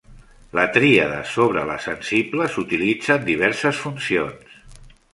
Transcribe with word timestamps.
La 0.59 0.63
tríada 0.77 1.19
sobre 1.33 1.67
la 1.71 1.77
sensible 1.89 2.49
s'utilitza 2.57 3.21
en 3.21 3.31
diverses 3.31 3.87
funcions. 3.87 4.61